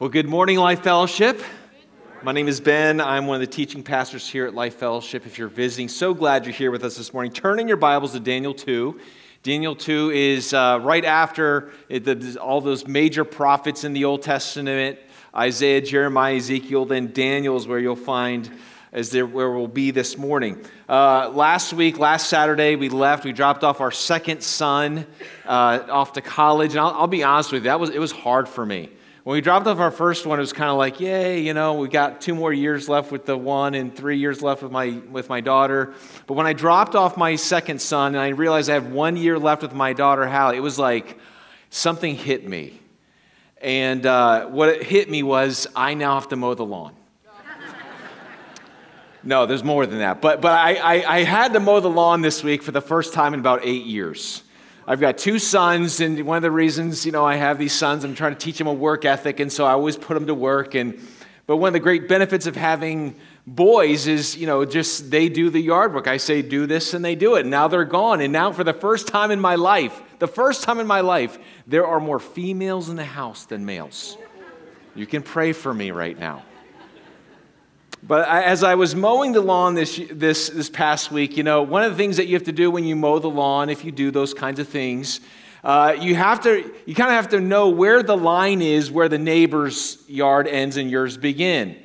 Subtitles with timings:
[0.00, 1.42] Well, good morning, Life Fellowship.
[2.22, 3.00] My name is Ben.
[3.00, 5.26] I'm one of the teaching pastors here at Life Fellowship.
[5.26, 7.32] If you're visiting, so glad you're here with us this morning.
[7.32, 8.96] Turn in your Bibles to Daniel 2.
[9.42, 15.00] Daniel 2 is uh, right after the, all those major prophets in the Old Testament
[15.34, 18.48] Isaiah, Jeremiah, Ezekiel, then Daniel is where you'll find
[18.92, 20.64] as there where we'll be this morning.
[20.88, 23.24] Uh, last week, last Saturday, we left.
[23.24, 25.08] We dropped off our second son
[25.44, 28.12] uh, off to college, and I'll, I'll, be honest with you, that was it was
[28.12, 28.90] hard for me.
[29.28, 31.74] When we dropped off our first one, it was kind of like, yay, you know,
[31.74, 35.02] we got two more years left with the one and three years left with my,
[35.10, 35.92] with my daughter.
[36.26, 39.38] But when I dropped off my second son and I realized I have one year
[39.38, 41.18] left with my daughter, Hallie, it was like
[41.68, 42.80] something hit me.
[43.60, 46.94] And uh, what it hit me was I now have to mow the lawn.
[49.22, 50.22] no, there's more than that.
[50.22, 53.12] But, but I, I, I had to mow the lawn this week for the first
[53.12, 54.42] time in about eight years.
[54.90, 58.04] I've got two sons, and one of the reasons, you know, I have these sons,
[58.04, 60.34] I'm trying to teach them a work ethic, and so I always put them to
[60.34, 60.74] work.
[60.74, 60.98] And
[61.46, 63.14] but one of the great benefits of having
[63.46, 66.08] boys is, you know, just they do the yard work.
[66.08, 67.44] I say do this, and they do it.
[67.44, 70.80] Now they're gone, and now for the first time in my life, the first time
[70.80, 74.16] in my life, there are more females in the house than males.
[74.94, 76.44] You can pray for me right now.
[78.02, 81.82] But as I was mowing the lawn this, this, this past week, you know, one
[81.82, 83.90] of the things that you have to do when you mow the lawn, if you
[83.90, 85.20] do those kinds of things,
[85.64, 89.08] uh, you have to, you kind of have to know where the line is where
[89.08, 91.76] the neighbor's yard ends and yours begin.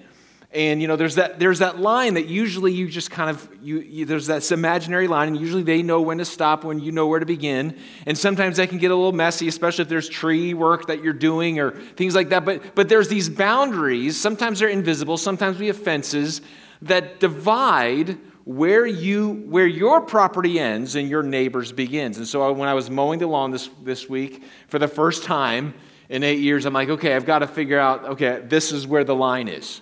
[0.54, 3.80] And you know, there's that there's that line that usually you just kind of you,
[3.80, 7.08] you, there's that imaginary line, and usually they know when to stop when you know
[7.08, 7.76] where to begin.
[8.06, 11.12] And sometimes that can get a little messy, especially if there's tree work that you're
[11.12, 12.46] doing or things like that.
[12.46, 14.20] But but there's these boundaries.
[14.20, 15.18] Sometimes they're invisible.
[15.18, 16.42] Sometimes we have fences
[16.84, 22.18] that divide where you where your property ends and your neighbor's begins.
[22.18, 25.74] And so when I was mowing the lawn this this week for the first time
[26.09, 28.06] in eight years, I'm like, okay, I've got to figure out.
[28.06, 29.81] Okay, this is where the line is.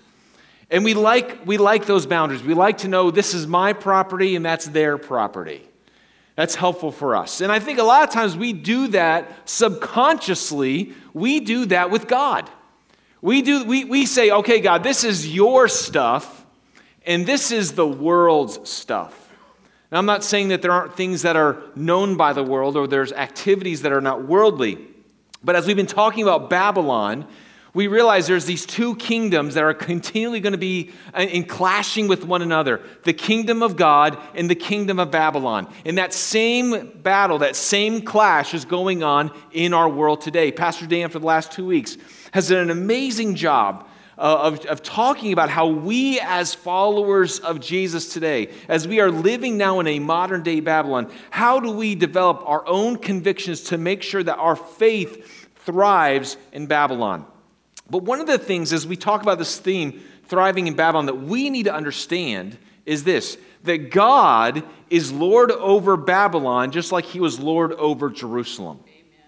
[0.72, 2.42] And we like, we like those boundaries.
[2.42, 5.68] We like to know this is my property and that's their property.
[6.36, 7.42] That's helpful for us.
[7.42, 10.94] And I think a lot of times we do that subconsciously.
[11.14, 12.50] We do that with God.
[13.22, 16.46] We, do, we, we say, okay, God, this is your stuff,
[17.06, 19.30] and this is the world's stuff.
[19.92, 22.88] Now, I'm not saying that there aren't things that are known by the world or
[22.88, 24.80] there's activities that are not worldly.
[25.44, 27.28] But as we've been talking about Babylon,
[27.74, 32.08] we realize there's these two kingdoms that are continually going to be uh, in clashing
[32.10, 35.72] with one another the kingdom of God and the kingdom of Babylon.
[35.86, 40.52] And that same battle, that same clash is going on in our world today.
[40.52, 41.98] Pastor Dan, for the last two weeks,
[42.34, 47.62] has done an amazing job uh, of, of talking about how we, as followers of
[47.62, 51.96] Jesus today, as we are living now in a modern day Babylon, how do we
[51.96, 57.26] develop our own convictions to make sure that our faith thrives in Babylon?
[57.92, 61.22] But one of the things as we talk about this theme, thriving in Babylon, that
[61.22, 67.20] we need to understand is this that God is Lord over Babylon just like he
[67.20, 68.80] was Lord over Jerusalem.
[68.88, 69.26] Amen.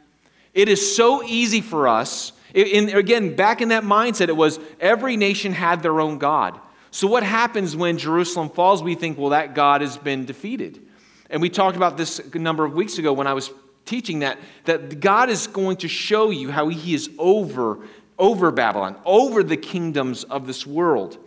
[0.56, 2.32] It is so easy for us.
[2.56, 6.60] And again, back in that mindset, it was every nation had their own God.
[6.90, 8.82] So, what happens when Jerusalem falls?
[8.82, 10.80] We think, well, that God has been defeated.
[11.30, 13.52] And we talked about this a number of weeks ago when I was
[13.86, 17.80] teaching that, that God is going to show you how He is over
[18.18, 21.18] over Babylon, over the kingdoms of this world.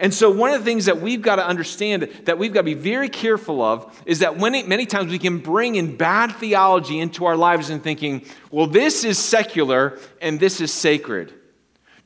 [0.00, 2.64] And so, one of the things that we've got to understand, that we've got to
[2.64, 6.32] be very careful of, is that when it, many times we can bring in bad
[6.36, 11.34] theology into our lives and thinking, well, this is secular and this is sacred.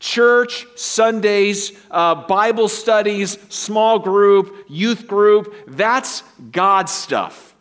[0.01, 7.55] Church, Sundays, uh, Bible studies, small group, youth group, that's God stuff.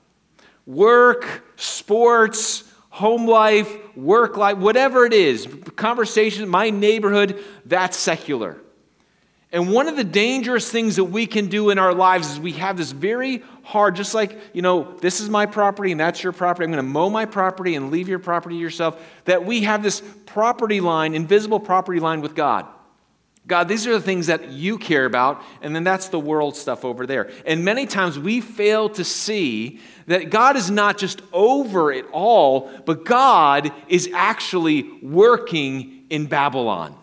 [0.66, 2.71] Work, sports,
[3.02, 8.62] home life, work life, whatever it is, conversation, my neighborhood, that's secular.
[9.52, 12.54] And one of the dangerous things that we can do in our lives is we
[12.54, 16.32] have this very hard, just like, you know, this is my property and that's your
[16.32, 16.64] property.
[16.64, 19.04] I'm going to mow my property and leave your property to yourself.
[19.26, 22.66] That we have this property line, invisible property line with God.
[23.48, 26.86] God, these are the things that you care about, and then that's the world stuff
[26.86, 27.32] over there.
[27.46, 32.72] And many times we fail to see that God is not just over it all,
[32.86, 36.96] but God is actually working in Babylon.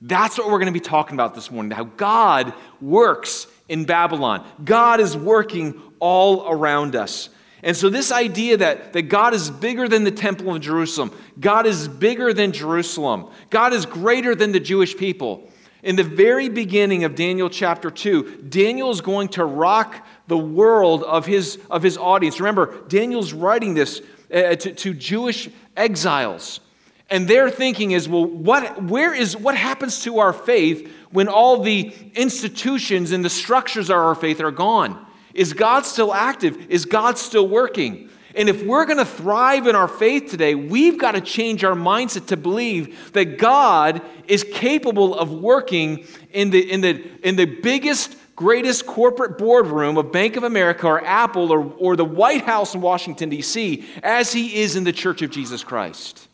[0.00, 4.46] That's what we're going to be talking about this morning how God works in Babylon.
[4.64, 7.28] God is working all around us.
[7.62, 11.66] And so, this idea that, that God is bigger than the temple of Jerusalem, God
[11.66, 15.49] is bigger than Jerusalem, God is greater than the Jewish people.
[15.82, 21.02] In the very beginning of Daniel chapter 2, Daniel is going to rock the world
[21.04, 22.38] of his, of his audience.
[22.38, 26.60] Remember, Daniel's writing this uh, to, to Jewish exiles.
[27.08, 31.62] And their thinking is, well, what, where is, what happens to our faith when all
[31.62, 35.06] the institutions and the structures of our faith are gone?
[35.34, 36.70] Is God still active?
[36.70, 38.10] Is God still working?
[38.34, 41.74] And if we're going to thrive in our faith today, we've got to change our
[41.74, 47.46] mindset to believe that God is capable of working in the, in the, in the
[47.46, 52.74] biggest, greatest corporate boardroom of Bank of America or Apple or, or the White House
[52.74, 56.28] in Washington, D.C., as He is in the Church of Jesus Christ.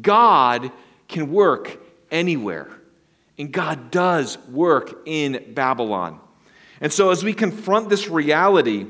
[0.00, 0.70] God
[1.08, 1.78] can work
[2.10, 2.68] anywhere,
[3.38, 6.20] and God does work in Babylon.
[6.80, 8.86] And so, as we confront this reality,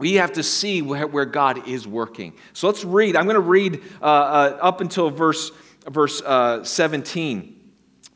[0.00, 2.32] we have to see where, God is working.
[2.54, 3.14] So let's read.
[3.14, 5.52] I'm going to read uh, uh, up until verse,
[5.86, 7.60] verse uh, 17.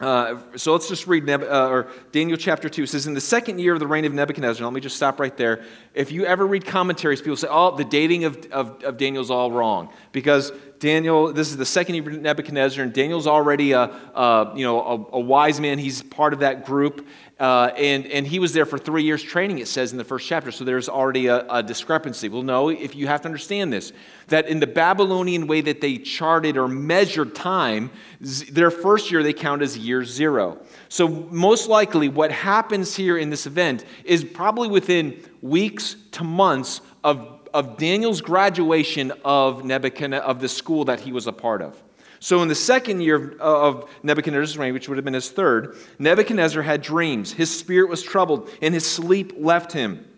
[0.00, 2.84] Uh, so let's just read Neb- uh, or Daniel chapter 2.
[2.84, 5.20] It says, In the second year of the reign of Nebuchadnezzar, let me just stop
[5.20, 5.62] right there.
[5.92, 9.52] If you ever read commentaries, people say, oh, the dating of, of, of Daniel's all
[9.52, 9.90] wrong.
[10.10, 14.64] Because Daniel, this is the second year of Nebuchadnezzar, and Daniel's already a, a you
[14.64, 15.78] know, a, a, wise man.
[15.78, 17.06] He's part of that group.
[17.40, 20.28] Uh, and, and he was there for three years training, it says in the first
[20.28, 20.52] chapter.
[20.52, 22.28] So there's already a, a, discrepancy.
[22.28, 23.92] Well, no, if you have to understand this,
[24.28, 27.90] that in the Babylonian way that they charted or measured time,
[28.20, 30.58] their first year they count as year zero.
[30.88, 36.82] So most likely what happens here in this event is probably within weeks to months
[37.02, 41.83] of, of Daniel's graduation of Nebuchadnezzar, of the school that he was a part of.
[42.24, 46.62] So, in the second year of Nebuchadnezzar's reign, which would have been his third, Nebuchadnezzar
[46.62, 47.30] had dreams.
[47.30, 50.08] His spirit was troubled, and his sleep left him.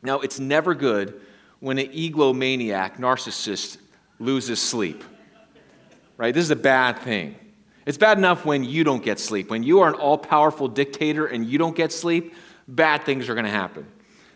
[0.00, 1.20] Now, it's never good
[1.58, 3.78] when an egomaniac, narcissist,
[4.20, 5.02] loses sleep.
[6.16, 6.32] Right?
[6.32, 7.34] This is a bad thing.
[7.84, 9.50] It's bad enough when you don't get sleep.
[9.50, 12.36] When you are an all powerful dictator and you don't get sleep,
[12.68, 13.88] bad things are going to happen.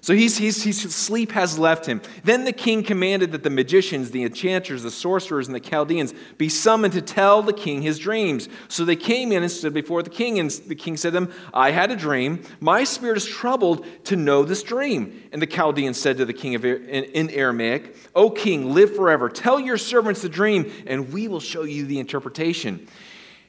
[0.02, 2.00] So he's, he's, he's, sleep has left him.
[2.24, 6.48] Then the king commanded that the magicians, the enchanters, the sorcerers, and the Chaldeans be
[6.48, 8.48] summoned to tell the king his dreams.
[8.68, 11.32] So they came in and stood before the king, and the king said to them,
[11.52, 12.42] I had a dream.
[12.60, 15.22] My spirit is troubled to know this dream.
[15.32, 19.28] And the Chaldeans said to the king of, in, in Aramaic, O king, live forever.
[19.28, 22.88] Tell your servants the dream, and we will show you the interpretation.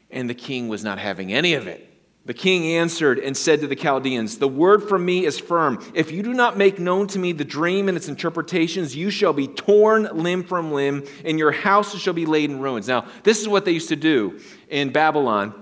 [0.09, 1.90] And the king was not having any of it.
[2.25, 5.83] The king answered and said to the Chaldeans, The word from me is firm.
[5.95, 9.33] If you do not make known to me the dream and its interpretations, you shall
[9.33, 12.88] be torn limb from limb, and your houses shall be laid in ruins.
[12.88, 14.39] Now, this is what they used to do
[14.69, 15.56] in Babylon.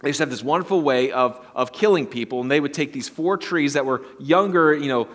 [0.00, 2.92] They used to have this wonderful way of, of killing people, and they would take
[2.94, 5.08] these four trees that were younger, you know,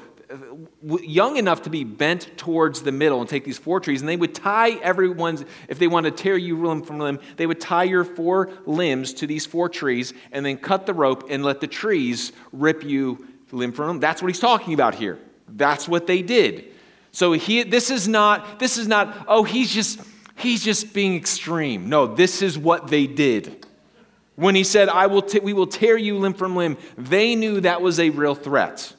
[0.84, 4.18] young enough to be bent towards the middle and take these four trees, and they
[4.18, 7.84] would tie everyone's, if they want to tear you limb from limb, they would tie
[7.84, 11.68] your four limbs to these four trees and then cut the rope and let the
[11.68, 14.00] trees rip you limb from limb.
[14.00, 15.20] That's what he's talking about here.
[15.48, 16.66] That's what they did.
[17.12, 20.02] So he, this is not, this is not, oh, he's just,
[20.36, 21.88] he's just being extreme.
[21.88, 23.66] No, this is what they did.
[24.36, 27.62] When he said, I will t- we will tear you limb from limb, they knew
[27.62, 28.94] that was a real threat.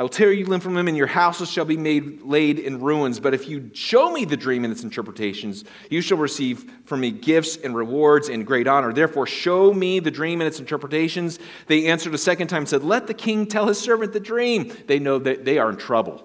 [0.00, 2.80] I will tear you limb from limb, and your houses shall be made laid in
[2.80, 3.20] ruins.
[3.20, 7.10] But if you show me the dream and its interpretations, you shall receive from me
[7.10, 8.94] gifts and rewards and great honor.
[8.94, 11.38] Therefore, show me the dream and its interpretations.
[11.66, 14.74] They answered a second time and said, Let the king tell his servant the dream.
[14.86, 16.24] They know that they are in trouble.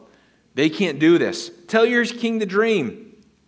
[0.53, 1.51] They can't do this.
[1.67, 3.04] Tell your king the dream.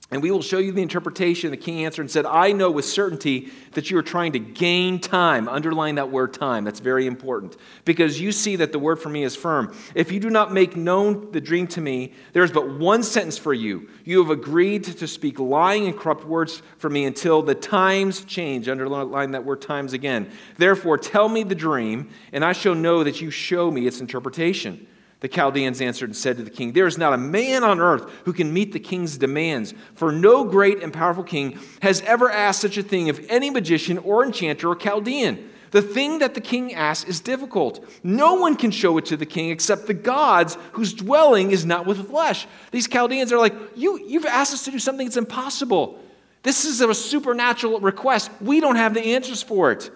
[0.10, 1.52] And we will show you the interpretation.
[1.52, 5.00] The king answered and said, I know with certainty that you are trying to gain
[5.00, 5.50] time.
[5.50, 6.64] Underline that word time.
[6.64, 7.58] That's very important.
[7.84, 9.76] Because you see that the word for me is firm.
[9.96, 13.38] If you do not make known the dream to me, there is but one sentence
[13.38, 13.90] for you.
[14.06, 18.70] You have agreed to speak lying and corrupt words for me until the times change.
[18.70, 20.32] Underline that word times again.
[20.58, 24.88] Therefore, tell me the dream, and I shall know that you show me its interpretation.
[25.20, 28.10] The Chaldeans answered and said to the king, There is not a man on earth
[28.26, 32.62] who can meet the king's demands, for no great and powerful king has ever asked
[32.62, 35.50] such a thing of any magician or enchanter or Chaldean.
[35.72, 37.84] The thing that the king asks is difficult.
[38.04, 41.86] No one can show it to the king except the gods whose dwelling is not
[41.86, 42.48] with flesh.
[42.72, 46.00] These Chaldeans are like, you, You've asked us to do something that's impossible.
[46.44, 48.30] This is a supernatural request.
[48.40, 49.92] We don't have the answers for it.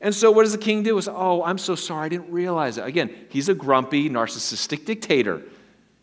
[0.00, 0.98] And so, what does the king do?
[0.98, 2.86] Is, oh, I'm so sorry, I didn't realize it.
[2.86, 5.42] Again, he's a grumpy, narcissistic dictator.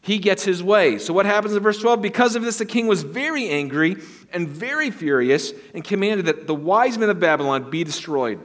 [0.02, 0.98] He gets his way.
[0.98, 2.02] So, what happens in verse 12?
[2.02, 3.98] Because of this, the king was very angry
[4.32, 8.40] and very furious and commanded that the wise men of Babylon be destroyed.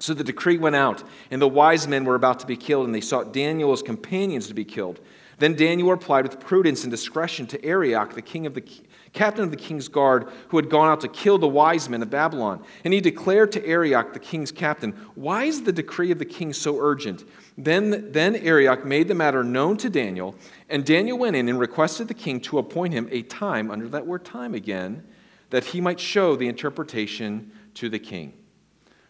[0.00, 2.94] So the decree went out, and the wise men were about to be killed, and
[2.94, 4.98] they sought Daniel's companions to be killed.
[5.38, 8.62] Then Daniel replied with prudence and discretion to Arioch, the king of the
[9.12, 12.10] captain of the king's guard, who had gone out to kill the wise men of
[12.10, 12.62] Babylon.
[12.84, 16.52] And he declared to Arioch, the king's captain, Why is the decree of the king
[16.52, 17.24] so urgent?
[17.58, 20.34] Then, then Arioch made the matter known to Daniel,
[20.68, 24.06] and Daniel went in and requested the king to appoint him a time, under that
[24.06, 25.04] word time again,
[25.50, 28.32] that he might show the interpretation to the king.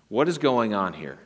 [0.08, 1.18] What is going on here?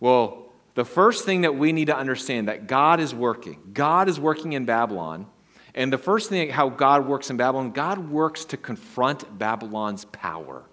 [0.00, 3.70] Well, the first thing that we need to understand that God is working.
[3.72, 5.26] God is working in Babylon.
[5.76, 10.64] And the first thing how God works in Babylon, God works to confront Babylon's power.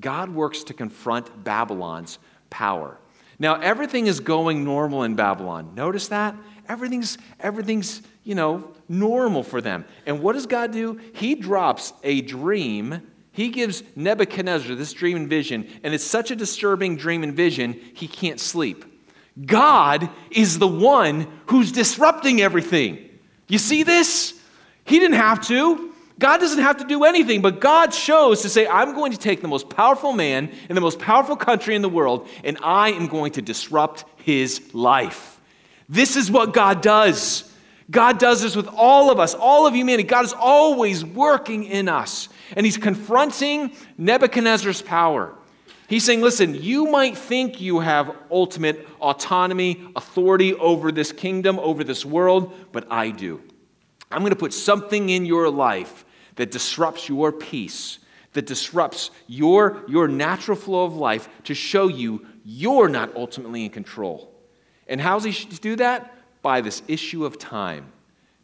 [0.00, 2.18] God works to confront Babylon's
[2.50, 2.98] power.
[3.38, 5.72] Now, everything is going normal in Babylon.
[5.76, 6.34] Notice that?
[6.68, 9.84] Everything's, everything's, you know, normal for them.
[10.06, 11.00] And what does God do?
[11.14, 13.02] He drops a dream.
[13.32, 17.72] He gives Nebuchadnezzar this dream and vision, and it's such a disturbing dream and vision,
[17.94, 18.84] he can't sleep.
[19.44, 23.03] God is the one who's disrupting everything.
[23.48, 24.38] You see this?
[24.84, 25.92] He didn't have to.
[26.18, 29.42] God doesn't have to do anything, but God chose to say, I'm going to take
[29.42, 33.08] the most powerful man in the most powerful country in the world, and I am
[33.08, 35.40] going to disrupt his life.
[35.88, 37.50] This is what God does.
[37.90, 40.04] God does this with all of us, all of humanity.
[40.04, 45.34] God is always working in us, and He's confronting Nebuchadnezzar's power.
[45.88, 51.84] He's saying, Listen, you might think you have ultimate autonomy, authority over this kingdom, over
[51.84, 53.42] this world, but I do.
[54.10, 56.04] I'm going to put something in your life
[56.36, 57.98] that disrupts your peace,
[58.32, 63.70] that disrupts your, your natural flow of life to show you you're not ultimately in
[63.70, 64.32] control.
[64.86, 66.12] And how's he do that?
[66.42, 67.92] By this issue of time.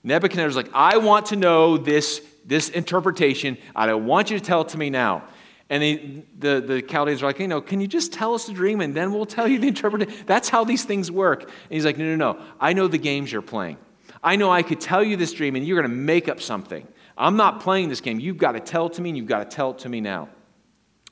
[0.03, 3.59] Nebuchadnezzar's like, I want to know this, this interpretation.
[3.77, 5.25] I don't want you to tell it to me now.
[5.71, 8.53] And he, the, the Chaldeans are like, you know, can you just tell us the
[8.53, 10.13] dream and then we'll tell you the interpretation?
[10.27, 11.45] That's how these things work.
[11.45, 12.43] And he's like, no, no, no.
[12.61, 13.79] I know the games you're playing.
[14.23, 16.87] I know I could tell you this dream and you're going to make up something.
[17.17, 18.19] I'm not playing this game.
[18.19, 20.01] You've got to tell it to me and you've got to tell it to me
[20.01, 20.29] now.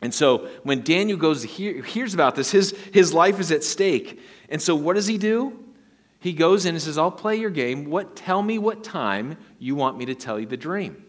[0.02, 3.62] And so when Daniel goes to hear, hears about this, his, his life is at
[3.62, 4.20] stake.
[4.48, 5.64] And so what does he do?
[6.20, 7.84] He goes in and says, I'll play your game.
[7.84, 11.04] What, tell me what time you want me to tell you the dream.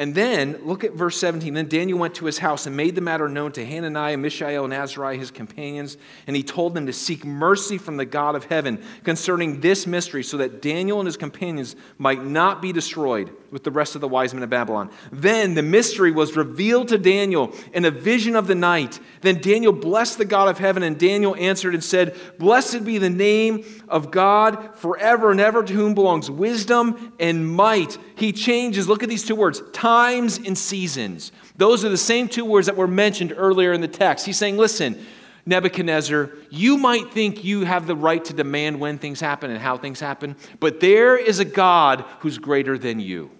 [0.00, 1.52] And then look at verse 17.
[1.52, 4.72] Then Daniel went to his house and made the matter known to Hananiah, Mishael, and
[4.72, 8.82] Azariah, his companions, and he told them to seek mercy from the God of heaven
[9.04, 13.70] concerning this mystery, so that Daniel and his companions might not be destroyed with the
[13.70, 14.90] rest of the wise men of Babylon.
[15.12, 18.98] Then the mystery was revealed to Daniel in a vision of the night.
[19.20, 23.10] Then Daniel blessed the God of heaven, and Daniel answered and said, Blessed be the
[23.10, 27.98] name of God forever and ever, to whom belongs wisdom and might.
[28.20, 31.32] He changes, look at these two words, times and seasons.
[31.56, 34.26] Those are the same two words that were mentioned earlier in the text.
[34.26, 35.02] He's saying, Listen,
[35.46, 39.78] Nebuchadnezzar, you might think you have the right to demand when things happen and how
[39.78, 43.30] things happen, but there is a God who's greater than you.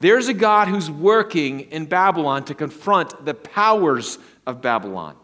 [0.00, 5.16] There's a God who's working in Babylon to confront the powers of Babylon.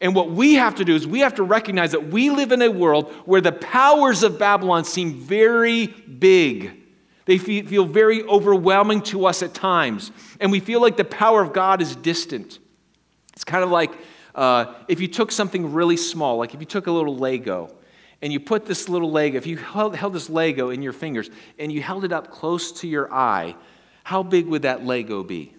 [0.00, 2.60] And what we have to do is we have to recognize that we live in
[2.60, 6.87] a world where the powers of Babylon seem very big.
[7.28, 10.12] They feel very overwhelming to us at times.
[10.40, 12.58] And we feel like the power of God is distant.
[13.34, 13.92] It's kind of like
[14.34, 17.70] uh, if you took something really small, like if you took a little Lego,
[18.22, 21.28] and you put this little Lego, if you held, held this Lego in your fingers
[21.58, 23.54] and you held it up close to your eye,
[24.04, 25.54] how big would that Lego be?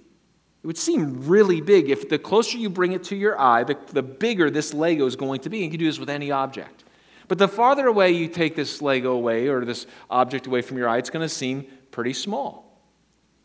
[0.63, 1.91] It would seem really big.
[1.91, 5.15] If the closer you bring it to your eye, the, the bigger this Lego is
[5.15, 5.57] going to be.
[5.57, 6.83] And you can do this with any object.
[7.29, 10.89] But the farther away you take this Lego away or this object away from your
[10.89, 12.65] eye, it's going to seem pretty small.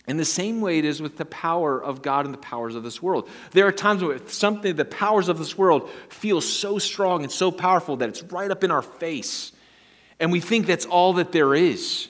[0.08, 2.82] In the same way it is with the power of God and the powers of
[2.82, 3.28] this world.
[3.52, 7.50] There are times where something, the powers of this world feel so strong and so
[7.50, 9.52] powerful that it's right up in our face.
[10.18, 12.08] And we think that's all that there is.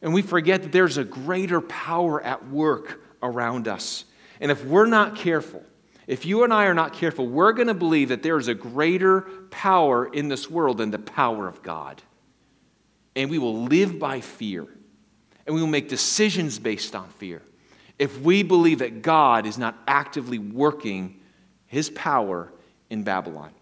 [0.00, 4.06] And we forget that there's a greater power at work around us.
[4.40, 5.62] And if we're not careful,
[6.08, 8.54] if you and I are not careful, we're going to believe that there is a
[8.54, 12.02] greater power in this world than the power of God.
[13.14, 14.66] And we will live by fear.
[15.46, 17.42] And we will make decisions based on fear.
[17.98, 21.20] If we believe that God is not actively working
[21.66, 22.52] his power
[22.90, 23.52] in Babylon.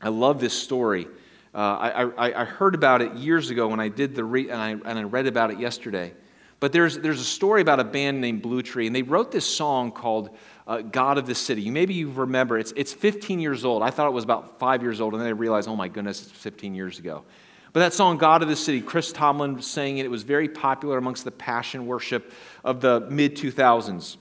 [0.00, 1.06] I love this story
[1.54, 4.70] uh, I, I, heard about it years ago when I did the re- and, I,
[4.70, 6.12] and I read about it yesterday.
[6.60, 9.90] But there's, there's a story about a band named Bluetree, and they wrote this song
[9.90, 10.30] called
[10.68, 11.70] uh, God of the City.
[11.70, 13.82] Maybe you remember, it's, it's 15 years old.
[13.82, 16.22] I thought it was about five years old, and then I realized, oh my goodness,
[16.22, 17.24] it's 15 years ago.
[17.72, 20.04] But that song, God of the City, Chris Tomlin sang it.
[20.04, 22.32] It was very popular amongst the passion worship
[22.64, 24.18] of the mid 2000s.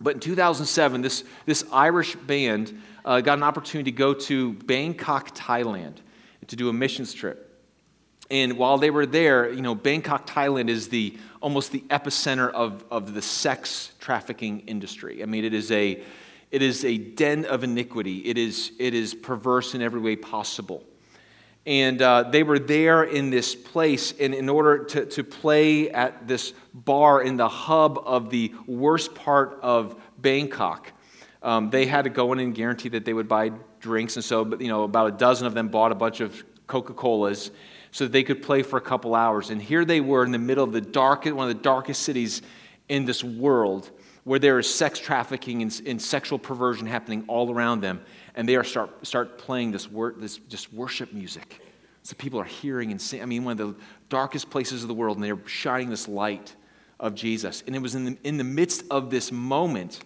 [0.00, 5.34] But in 2007, this, this Irish band uh, got an opportunity to go to Bangkok,
[5.34, 5.96] Thailand
[6.46, 7.51] to do a missions trip.
[8.30, 12.84] And while they were there, you know, Bangkok, Thailand is the almost the epicenter of,
[12.90, 15.22] of the sex trafficking industry.
[15.22, 16.02] I mean, it is a
[16.52, 18.18] it is a den of iniquity.
[18.18, 20.84] It is, it is perverse in every way possible.
[21.64, 26.28] And uh, they were there in this place, and in order to, to play at
[26.28, 30.92] this bar in the hub of the worst part of Bangkok,
[31.42, 34.16] um, they had to go in and guarantee that they would buy drinks.
[34.16, 37.50] And so, you know, about a dozen of them bought a bunch of Coca Colas
[37.92, 39.50] so that they could play for a couple hours.
[39.50, 42.42] And here they were in the middle of the darkest, one of the darkest cities
[42.88, 43.90] in this world
[44.24, 48.00] where there is sex trafficking and, and sexual perversion happening all around them.
[48.34, 51.60] And they are start, start playing this, wor- this just worship music.
[52.02, 53.22] So people are hearing and seeing.
[53.22, 56.54] I mean, one of the darkest places of the world, and they're shining this light
[56.98, 57.62] of Jesus.
[57.66, 60.00] And it was in the, in the midst of this moment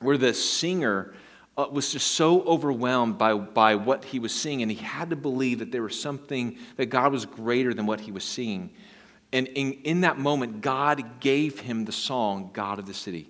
[0.00, 1.14] where the singer
[1.58, 5.16] uh, was just so overwhelmed by, by what he was seeing, and he had to
[5.16, 8.70] believe that there was something, that God was greater than what he was seeing.
[9.32, 13.28] And in, in that moment, God gave him the song, God of the City.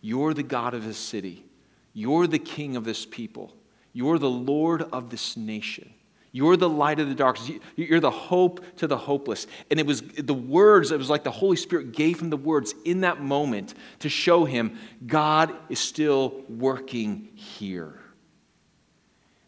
[0.00, 1.44] You're the God of this city.
[1.92, 3.54] You're the king of this people.
[3.92, 5.92] You're the Lord of this nation.
[6.32, 7.58] You're the light of the darkness.
[7.74, 9.46] You're the hope to the hopeless.
[9.70, 12.74] And it was the words, it was like the Holy Spirit gave him the words
[12.84, 17.98] in that moment to show him God is still working here.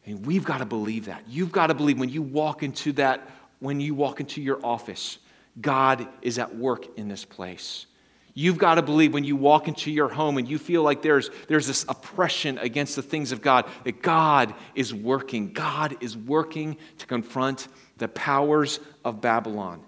[0.05, 1.23] And we've got to believe that.
[1.29, 3.29] You've got to believe when you walk into that,
[3.61, 5.19] when you walk into your office,
[5.61, 7.87] God is at work in this place.
[8.35, 11.31] You've got to believe when you walk into your home and you feel like there's,
[11.49, 15.53] there's this oppression against the things of God, that God is working.
[15.53, 19.83] God is working to confront the powers of Babylon.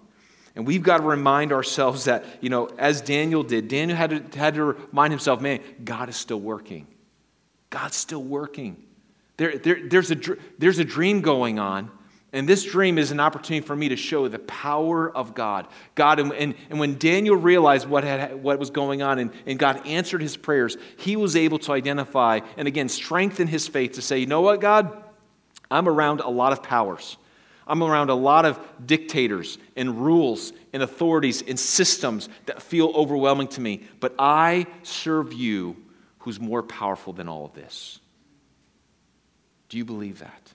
[0.55, 4.37] And we've got to remind ourselves that, you know, as Daniel did, Daniel had to,
[4.37, 6.87] had to remind himself, man, God is still working.
[7.71, 8.81] God's still working.
[9.37, 10.17] There, there, there's, a,
[10.59, 11.91] there's a dream going on
[12.35, 15.67] and this dream is an opportunity for me to show the power of God.
[15.95, 19.57] God, and, and, and when Daniel realized what, had, what was going on and, and
[19.57, 24.01] God answered his prayers, he was able to identify and again strengthen his faith to
[24.01, 25.01] say, you know what, God?
[25.71, 27.15] I'm around a lot of powers.
[27.65, 33.47] I'm around a lot of dictators and rules and authorities and systems that feel overwhelming
[33.49, 35.77] to me, but I serve you
[36.19, 38.01] who's more powerful than all of this.
[39.69, 40.53] Do you believe that?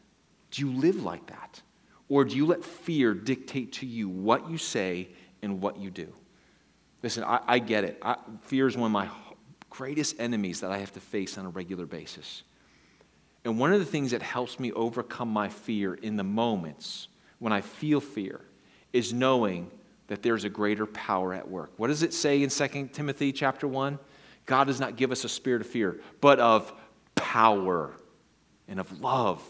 [0.50, 1.62] Do you live like that?
[2.10, 5.08] Or do you let fear dictate to you what you say
[5.42, 6.12] and what you do?
[7.02, 7.98] Listen, I, I get it.
[8.02, 9.08] I, fear is one of my
[9.70, 12.42] greatest enemies that I have to face on a regular basis.
[13.44, 17.06] And one of the things that helps me overcome my fear in the moments
[17.38, 18.40] when I feel fear
[18.92, 19.70] is knowing
[20.08, 21.70] that there's a greater power at work.
[21.76, 24.00] What does it say in 2 Timothy chapter 1?
[24.46, 26.72] God does not give us a spirit of fear, but of
[27.14, 27.92] power
[28.66, 29.40] and of love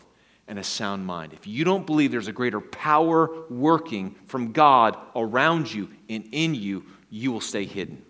[0.51, 1.33] and a sound mind.
[1.33, 6.57] If you don't believe there's a greater power working from God around you and in
[6.57, 8.05] you, you will stay hidden.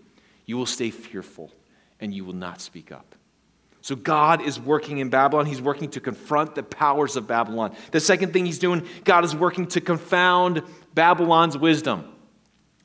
[0.47, 1.51] You will stay fearful
[1.99, 3.15] and you will not speak up.
[3.81, 5.45] So God is working in Babylon.
[5.45, 7.75] He's working to confront the powers of Babylon.
[7.91, 10.63] The second thing he's doing, God is working to confound
[10.95, 12.11] Babylon's wisdom.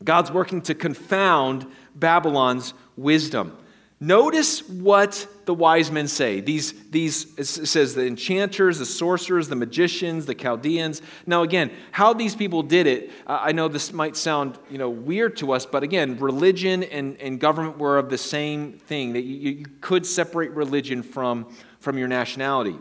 [0.05, 3.57] God's working to confound Babylon's wisdom.
[3.99, 6.41] Notice what the wise men say.
[6.41, 11.01] These, these it says the enchanters, the sorcerers, the magicians, the Chaldeans.
[11.25, 15.39] Now, again, how these people did it, I know this might sound you know, weird
[15.39, 19.51] to us, but again, religion and, and government were of the same thing, that you,
[19.51, 22.77] you could separate religion from, from your nationality.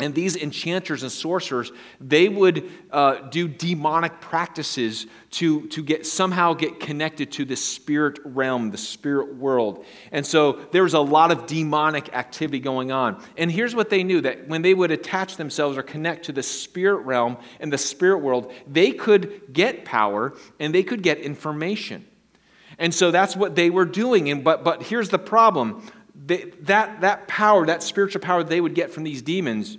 [0.00, 6.52] And these enchanters and sorcerers, they would uh, do demonic practices to, to get somehow
[6.52, 9.84] get connected to the spirit realm, the spirit world.
[10.10, 13.22] And so there was a lot of demonic activity going on.
[13.36, 16.42] And here's what they knew that when they would attach themselves or connect to the
[16.42, 22.04] spirit realm and the spirit world, they could get power and they could get information.
[22.78, 24.28] And so that's what they were doing.
[24.28, 28.74] And, but, but here's the problem they, that, that power, that spiritual power they would
[28.74, 29.76] get from these demons,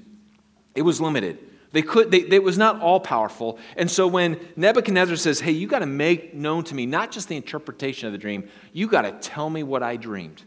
[0.75, 1.39] it was limited.
[1.71, 3.59] They could, they, it was not all powerful.
[3.75, 7.27] And so when Nebuchadnezzar says, Hey, you got to make known to me not just
[7.27, 10.43] the interpretation of the dream, you got to tell me what I dreamed.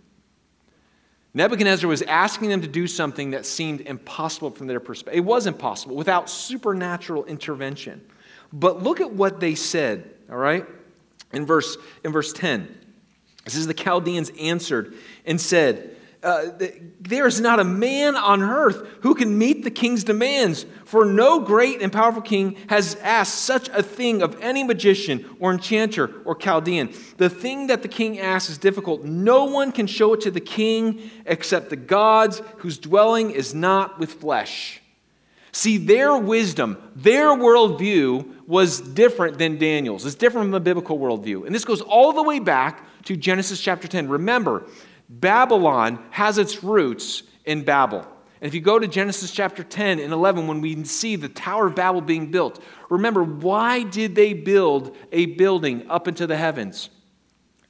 [1.35, 5.19] Nebuchadnezzar was asking them to do something that seemed impossible from their perspective.
[5.19, 8.05] It was impossible without supernatural intervention.
[8.53, 10.67] But look at what they said, all right?
[11.33, 12.75] In verse, in verse 10,
[13.45, 14.95] this is The Chaldeans answered
[15.27, 15.97] and said,
[16.29, 16.51] uh,
[17.01, 21.41] there is not a man on earth who can meet the king's demands, for no
[21.41, 26.35] great and powerful king has asked such a thing of any magician or enchanter or
[26.35, 26.93] Chaldean.
[27.17, 29.05] The thing that the king asks is difficult.
[29.05, 33.99] No one can show it to the king except the gods whose dwelling is not
[33.99, 34.83] with flesh.
[35.53, 40.05] See, their wisdom, their worldview was different than Daniel's.
[40.05, 41.47] It's different from the biblical worldview.
[41.47, 44.09] And this goes all the way back to Genesis chapter 10.
[44.09, 44.65] Remember,
[45.09, 48.07] Babylon has its roots in Babel.
[48.41, 51.67] And if you go to Genesis chapter 10 and 11, when we see the Tower
[51.67, 56.91] of Babel being built, remember, why did they build a building up into the heavens?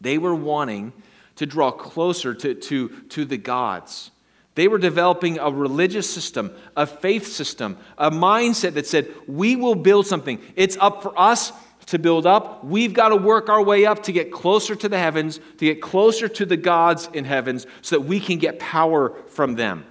[0.00, 0.92] They were wanting
[1.36, 4.10] to draw closer to, to, to the gods.
[4.56, 9.76] They were developing a religious system, a faith system, a mindset that said, we will
[9.76, 10.40] build something.
[10.56, 11.52] It's up for us
[11.88, 12.62] to build up.
[12.64, 15.80] We've got to work our way up to get closer to the heavens, to get
[15.80, 19.86] closer to the gods in heavens, so that we can get power from them.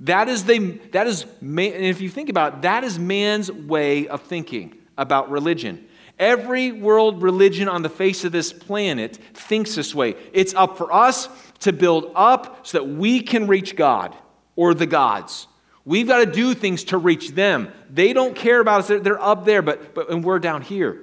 [0.00, 0.58] That is, the,
[0.92, 5.30] that is and if you think about it, that is man's way of thinking about
[5.30, 5.86] religion.
[6.18, 10.14] Every world religion on the face of this planet thinks this way.
[10.32, 11.28] It's up for us
[11.60, 14.16] to build up so that we can reach God
[14.56, 15.46] or the gods.
[15.84, 17.70] We've got to do things to reach them.
[17.90, 18.88] They don't care about us.
[18.88, 21.00] They're, they're up there, but, but and we're down here.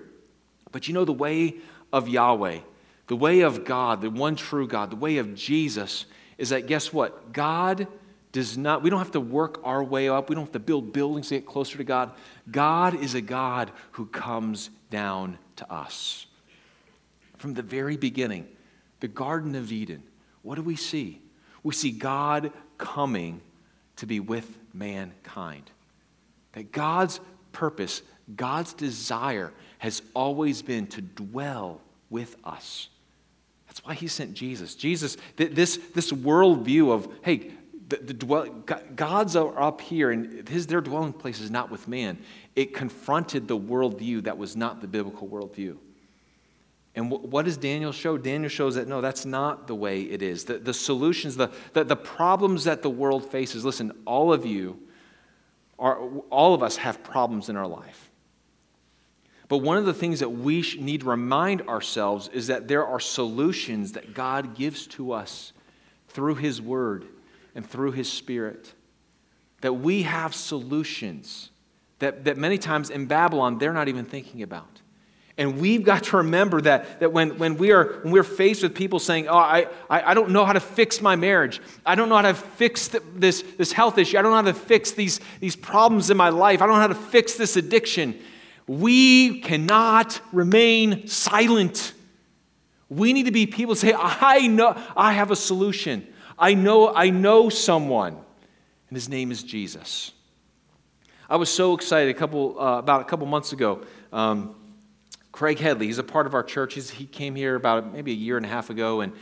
[0.71, 1.55] But you know the way
[1.91, 2.59] of Yahweh,
[3.07, 6.05] the way of God, the one true God, the way of Jesus
[6.37, 7.33] is that guess what?
[7.33, 7.87] God
[8.31, 10.29] does not, we don't have to work our way up.
[10.29, 12.11] We don't have to build buildings to get closer to God.
[12.49, 16.25] God is a God who comes down to us.
[17.37, 18.47] From the very beginning,
[19.01, 20.03] the Garden of Eden,
[20.43, 21.21] what do we see?
[21.63, 23.41] We see God coming
[23.97, 25.69] to be with mankind.
[26.53, 27.19] That God's
[27.51, 28.01] purpose,
[28.35, 32.89] God's desire has always been to dwell with us.
[33.67, 34.75] That's why he sent Jesus.
[34.75, 37.51] Jesus, this, this worldview of, hey,
[37.87, 38.45] the, the dwell,
[38.95, 42.17] gods are up here, and his, their dwelling place is not with man.
[42.55, 45.77] It confronted the worldview that was not the biblical worldview.
[46.95, 48.17] And what does Daniel show?
[48.17, 50.43] Daniel shows that no, that's not the way it is.
[50.43, 54.77] The, the solutions, the, the, the problems that the world faces, listen, all of you,
[55.79, 55.97] are,
[56.29, 58.10] all of us have problems in our life.
[59.51, 63.01] But one of the things that we need to remind ourselves is that there are
[63.01, 65.51] solutions that God gives to us
[66.07, 67.05] through His Word
[67.53, 68.73] and through His Spirit.
[69.59, 71.49] That we have solutions
[71.99, 74.79] that, that many times in Babylon they're not even thinking about.
[75.37, 78.73] And we've got to remember that, that when, when, we are, when we're faced with
[78.73, 81.59] people saying, Oh, I, I, I don't know how to fix my marriage.
[81.85, 84.17] I don't know how to fix this, this health issue.
[84.17, 86.61] I don't know how to fix these, these problems in my life.
[86.61, 88.17] I don't know how to fix this addiction.
[88.67, 91.93] We cannot remain silent.
[92.89, 96.07] We need to be people say, I know I have a solution.
[96.37, 100.11] I know, I know someone, and his name is Jesus.
[101.29, 103.83] I was so excited a couple, uh, about a couple months ago.
[104.11, 104.55] Um,
[105.31, 106.73] Craig Headley, he's a part of our church.
[106.73, 109.13] He's, he came here about maybe a year and a half ago, and,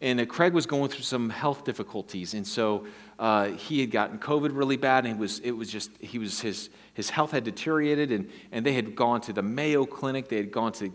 [0.00, 2.32] and uh, Craig was going through some health difficulties.
[2.32, 2.86] And so
[3.18, 6.40] uh, he had gotten COVID really bad, and it was, it was just, he was,
[6.40, 10.36] his, his health had deteriorated, and, and they had gone to the Mayo Clinic, they
[10.36, 10.92] had gone to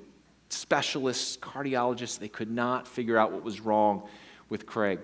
[0.49, 2.19] specialists, cardiologists.
[2.19, 4.03] They could not figure out what was wrong
[4.49, 4.99] with Craig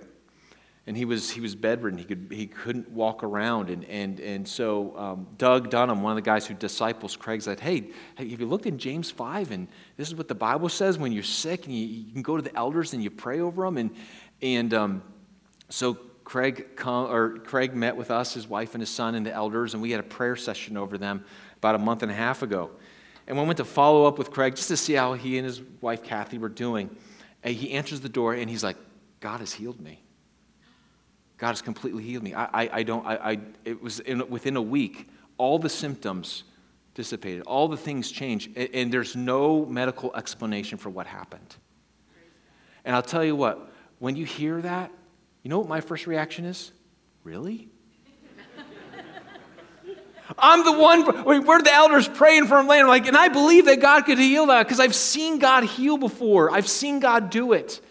[0.90, 2.00] and he was he was bedridden.
[2.00, 6.16] He could he couldn't walk around, and and and so um, Doug Dunham, one of
[6.16, 9.52] the guys who disciples Craig, said, "Hey, have you looked in James five?
[9.52, 12.36] And this is what the Bible says when you're sick, and you, you can go
[12.36, 13.92] to the elders and you pray over them." And
[14.42, 15.04] and um,
[15.70, 19.34] so Craig come, or Craig met with us, his wife and his son, and the
[19.34, 21.26] elders, and we had a prayer session over them
[21.58, 22.70] about a month and a half ago.
[23.26, 25.60] And we went to follow up with Craig just to see how he and his
[25.82, 26.96] wife Kathy were doing.
[27.42, 28.78] And he answers the door, and he's like,
[29.22, 30.04] "God has healed me."
[31.40, 32.36] God has completely healed me.
[32.36, 35.08] I, I, I don't, I, I, it was in, within a week,
[35.40, 36.44] all the symptoms
[36.94, 41.56] dissipated, all the things changed, and, and there's no medical explanation for what happened.
[42.86, 44.92] And I'll tell you what, when you hear that,
[45.44, 46.72] you know what my first reaction is?
[47.24, 47.70] Really?
[50.38, 52.88] I'm the one, we're the elders praying for him laying.
[52.88, 56.52] Like, and I believe that God could heal that because I've seen God heal before.
[56.52, 57.82] I've seen God do it.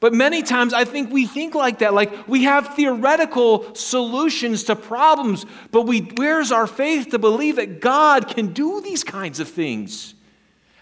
[0.00, 4.76] But many times I think we think like that, like we have theoretical solutions to
[4.76, 9.48] problems, but we, where's our faith to believe that God can do these kinds of
[9.48, 10.14] things?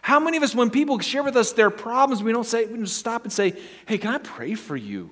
[0.02, 2.76] How many of us, when people share with us their problems, we don't say, we
[2.76, 3.54] don't stop and say,
[3.86, 5.10] hey, can I pray for you?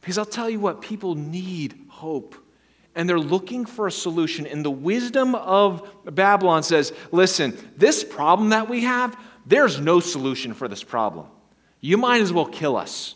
[0.00, 2.34] Because I'll tell you what, people need hope.
[2.94, 4.46] And they're looking for a solution.
[4.46, 10.54] And the wisdom of Babylon says, listen, this problem that we have, there's no solution
[10.54, 11.26] for this problem.
[11.80, 13.14] You might as well kill us.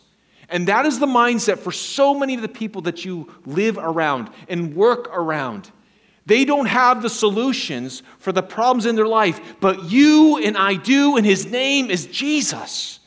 [0.48, 4.30] And that is the mindset for so many of the people that you live around
[4.48, 5.70] and work around.
[6.26, 10.74] They don't have the solutions for the problems in their life, but you and I
[10.74, 13.00] do, and his name is Jesus.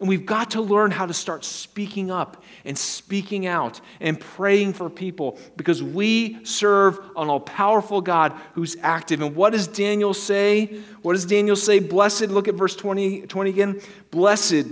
[0.00, 4.72] And we've got to learn how to start speaking up and speaking out and praying
[4.72, 9.20] for people because we serve an all powerful God who's active.
[9.20, 10.80] And what does Daniel say?
[11.02, 11.78] What does Daniel say?
[11.78, 13.80] Blessed, look at verse 20, 20 again.
[14.10, 14.66] Blessed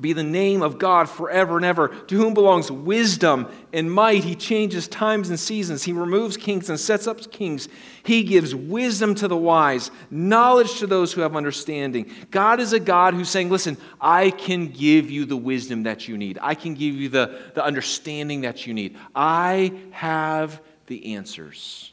[0.00, 4.24] be the name of God forever and ever, to whom belongs wisdom and might.
[4.24, 5.82] He changes times and seasons.
[5.82, 7.68] He removes kings and sets up kings.
[8.02, 12.10] He gives wisdom to the wise, knowledge to those who have understanding.
[12.30, 16.16] God is a God who's saying, Listen, I can give you the wisdom that you
[16.16, 18.96] need, I can give you the, the understanding that you need.
[19.14, 21.92] I have the answers.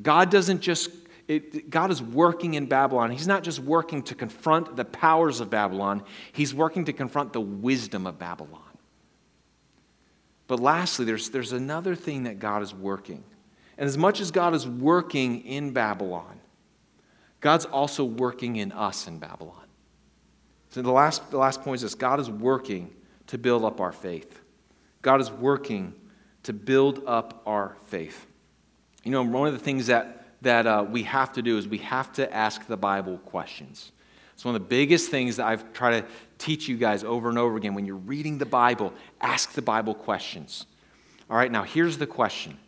[0.00, 0.90] God doesn't just
[1.26, 3.10] it, God is working in Babylon.
[3.10, 7.40] He's not just working to confront the powers of Babylon, He's working to confront the
[7.40, 8.60] wisdom of Babylon.
[10.46, 13.24] But lastly, there's, there's another thing that God is working.
[13.78, 16.40] And as much as God is working in Babylon,
[17.40, 19.64] God's also working in us in Babylon.
[20.70, 22.90] So the last, the last point is this God is working
[23.28, 24.40] to build up our faith.
[25.02, 25.94] God is working
[26.44, 28.26] to build up our faith.
[29.02, 31.78] You know, one of the things that that uh, we have to do is we
[31.78, 33.92] have to ask the Bible questions.
[34.32, 36.06] It's one of the biggest things that I've tried to
[36.38, 37.74] teach you guys over and over again.
[37.74, 40.66] When you're reading the Bible, ask the Bible questions.
[41.30, 42.58] All right, now here's the question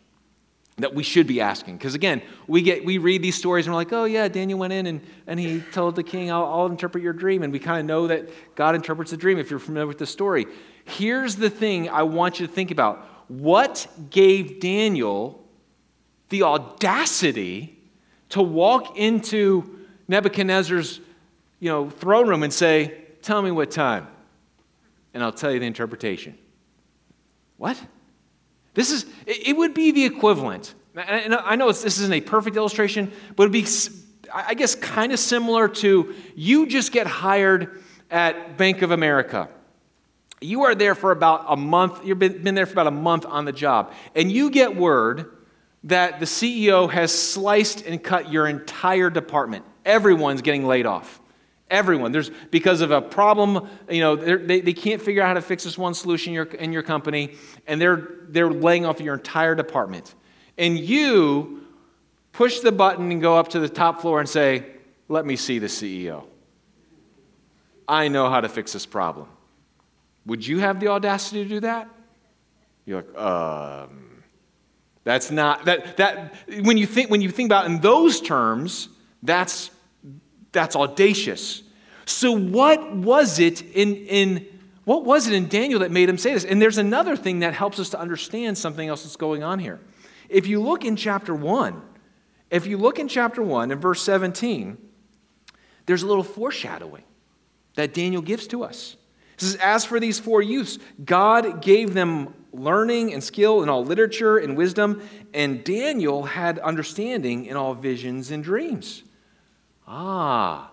[0.77, 1.77] that we should be asking.
[1.77, 4.73] Because again, we, get, we read these stories and we're like, oh, yeah, Daniel went
[4.73, 7.41] in and, and he told the king, I'll, I'll interpret your dream.
[7.43, 10.05] And we kind of know that God interprets the dream if you're familiar with the
[10.05, 10.45] story.
[10.85, 15.46] Here's the thing I want you to think about what gave Daniel
[16.29, 17.77] the audacity
[18.29, 20.99] to walk into Nebuchadnezzar's
[21.59, 24.07] you know, throne room and say, Tell me what time,
[25.13, 26.37] and I'll tell you the interpretation.
[27.57, 27.81] What?
[28.73, 30.75] This is, it would be the equivalent.
[30.95, 33.65] And I know this isn't a perfect illustration, but it'd be,
[34.33, 39.49] I guess, kind of similar to you just get hired at Bank of America.
[40.39, 43.25] You are there for about a month, you've been, been there for about a month
[43.25, 45.36] on the job, and you get word
[45.87, 49.65] that the CEO has sliced and cut your entire department.
[49.85, 51.21] Everyone's getting laid off.
[51.69, 52.11] Everyone.
[52.11, 55.63] There's because of a problem, you know, they, they can't figure out how to fix
[55.63, 57.35] this one solution in your, in your company,
[57.67, 60.13] and they're, they're laying off your entire department.
[60.57, 61.65] And you
[62.33, 64.65] push the button and go up to the top floor and say,
[65.07, 66.25] Let me see the CEO.
[67.87, 69.27] I know how to fix this problem.
[70.25, 71.87] Would you have the audacity to do that?
[72.85, 74.07] You're like, um,
[75.07, 78.89] that's not that that when you think when you think about in those terms,
[79.23, 79.71] that's
[80.51, 81.63] that's audacious.
[82.03, 84.45] So what was it in in
[84.83, 86.43] what was it in Daniel that made him say this?
[86.43, 89.79] And there's another thing that helps us to understand something else that's going on here.
[90.27, 91.81] If you look in chapter 1,
[92.51, 94.77] if you look in chapter 1 in verse 17,
[95.85, 97.03] there's a little foreshadowing
[97.75, 98.97] that Daniel gives to us.
[99.39, 103.83] He says, As for these four youths, God gave them learning and skill in all
[103.83, 105.01] literature and wisdom,
[105.33, 109.03] and Daniel had understanding in all visions and dreams.
[109.87, 110.71] Ah.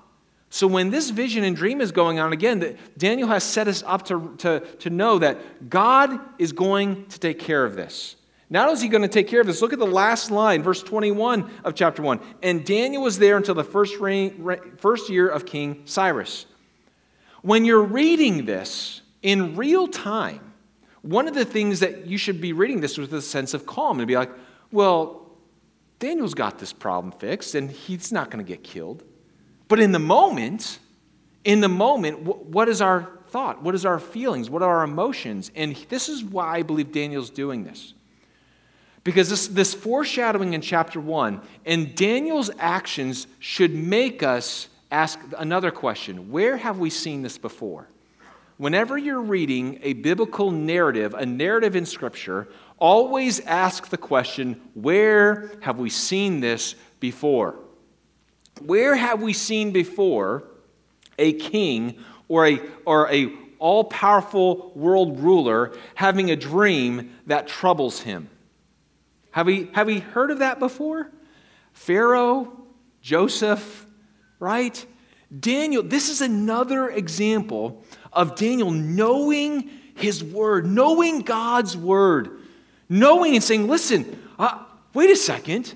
[0.51, 4.05] So when this vision and dream is going on again, Daniel has set us up
[4.05, 8.15] to, to, to know that God is going to take care of this.
[8.55, 10.83] Only is he going to take care of this, look at the last line, verse
[10.83, 12.21] 21 of chapter 1.
[12.43, 16.47] And Daniel was there until the first, reign, first year of King Cyrus.
[17.43, 20.54] When you're reading this in real time,
[21.05, 23.99] one of the things that you should be reading this with a sense of calm
[24.01, 24.31] and be like,
[24.73, 25.31] well,
[25.99, 29.05] Daniel's got this problem fixed and he's not going to get killed.
[29.69, 30.79] But in the moment,
[31.45, 33.63] in the moment, what is our thought?
[33.63, 34.49] What is our feelings?
[34.49, 35.51] What are our emotions?
[35.55, 37.93] And this is why I believe Daniel's doing this.
[39.03, 45.71] Because this, this foreshadowing in chapter 1 and Daniel's actions should make us ask another
[45.71, 47.89] question Where have we seen this before?
[48.57, 55.51] Whenever you're reading a biblical narrative, a narrative in Scripture, always ask the question where
[55.61, 57.57] have we seen this before?
[58.61, 60.45] Where have we seen before
[61.19, 68.01] a king or a, or a all powerful world ruler having a dream that troubles
[68.01, 68.29] him?
[69.31, 71.11] Have we, have we heard of that before?
[71.73, 72.53] Pharaoh,
[73.01, 73.87] Joseph,
[74.39, 74.87] right?
[75.41, 77.83] Daniel, this is another example
[78.15, 82.31] of Daniel knowing his word, knowing God's word,
[82.89, 85.75] knowing and saying, listen, uh, wait a second.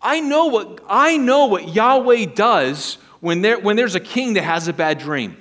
[0.00, 4.44] I know what I know what Yahweh does when, there, when there's a king that
[4.44, 5.36] has a bad dream.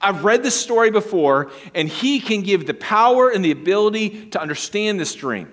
[0.00, 4.40] I've read this story before, and he can give the power and the ability to
[4.40, 5.50] understand this dream.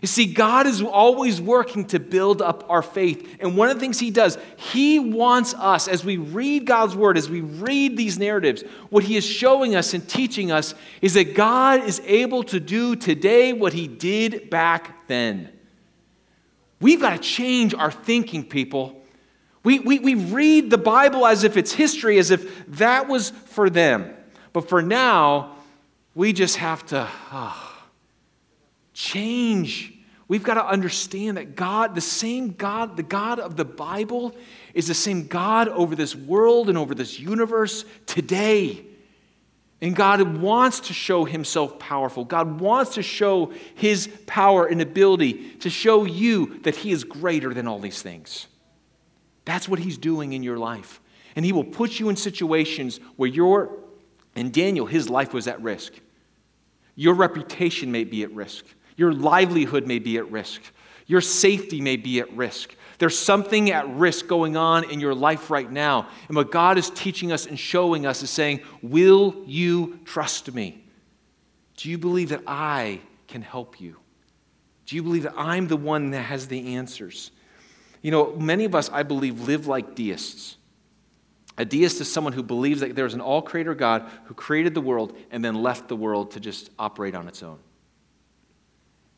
[0.00, 3.36] You see, God is always working to build up our faith.
[3.38, 7.18] And one of the things He does, He wants us, as we read God's Word,
[7.18, 11.34] as we read these narratives, what He is showing us and teaching us is that
[11.34, 15.50] God is able to do today what He did back then.
[16.80, 19.02] We've got to change our thinking, people.
[19.62, 23.68] We, we, we read the Bible as if it's history, as if that was for
[23.68, 24.14] them.
[24.54, 25.56] But for now,
[26.14, 27.69] we just have to oh,
[29.00, 29.94] change.
[30.28, 34.36] We've got to understand that God, the same God, the God of the Bible,
[34.74, 38.84] is the same God over this world and over this universe today.
[39.80, 42.26] And God wants to show himself powerful.
[42.26, 47.54] God wants to show his power and ability to show you that he is greater
[47.54, 48.46] than all these things.
[49.46, 51.00] That's what he's doing in your life.
[51.34, 53.70] And he will put you in situations where you're,
[54.36, 55.94] and Daniel, his life was at risk.
[56.94, 58.66] Your reputation may be at risk.
[58.96, 60.60] Your livelihood may be at risk.
[61.06, 62.74] Your safety may be at risk.
[62.98, 66.08] There's something at risk going on in your life right now.
[66.28, 70.84] And what God is teaching us and showing us is saying, Will you trust me?
[71.76, 73.96] Do you believe that I can help you?
[74.84, 77.30] Do you believe that I'm the one that has the answers?
[78.02, 80.56] You know, many of us, I believe, live like deists.
[81.56, 84.80] A deist is someone who believes that there's an all creator God who created the
[84.80, 87.58] world and then left the world to just operate on its own.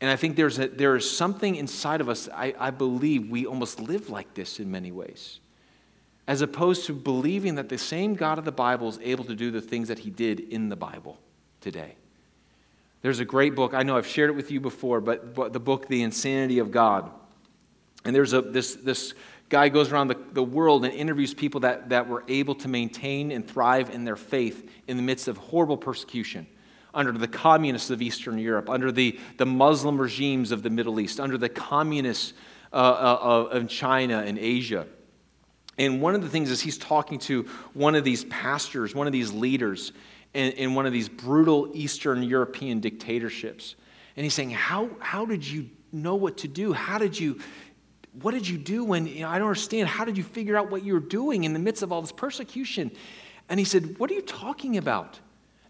[0.03, 3.45] And I think there's a, there is something inside of us, I, I believe we
[3.45, 5.39] almost live like this in many ways.
[6.27, 9.49] As opposed to believing that the same God of the Bible is able to do
[9.49, 11.19] the things that he did in the Bible
[11.61, 11.95] today.
[13.01, 15.61] There's a great book, I know I've shared it with you before, but, but the
[15.61, 17.09] book, The Insanity of God.
[18.03, 19.13] And there's a, this, this
[19.47, 23.31] guy goes around the, the world and interviews people that, that were able to maintain
[23.31, 26.45] and thrive in their faith in the midst of horrible persecution
[26.93, 31.19] under the communists of Eastern Europe, under the, the Muslim regimes of the Middle East,
[31.19, 32.33] under the communists
[32.71, 34.85] uh, uh, of China and Asia.
[35.77, 39.13] And one of the things is he's talking to one of these pastors, one of
[39.13, 39.91] these leaders
[40.33, 43.75] in, in one of these brutal Eastern European dictatorships.
[44.15, 46.73] And he's saying, How, how did you know what to do?
[46.73, 47.39] How did you,
[48.21, 49.87] what did you do when, you know, I don't understand.
[49.87, 52.11] How did you figure out what you were doing in the midst of all this
[52.11, 52.91] persecution?
[53.49, 55.19] And he said, What are you talking about?